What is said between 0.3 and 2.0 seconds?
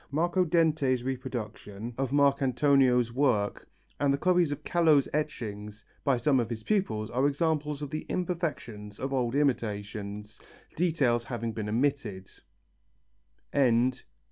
Dente's reproduction